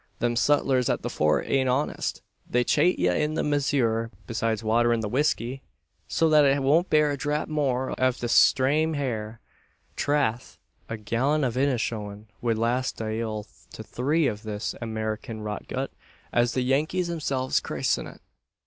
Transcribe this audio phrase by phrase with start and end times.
[0.17, 2.23] Them sutlers at the Fort aren't honest.
[2.49, 5.61] They chate ye in the mizyure; besides watherin' the whisky,
[6.07, 9.39] so that it won't bear a dhrap more out av the strame hare.
[9.95, 10.57] Trath!
[10.89, 15.89] a gallon av Innishowen wud last ayqual to three av this Amerikin rotgut,
[16.33, 18.21] as the Yankees themselves christen it."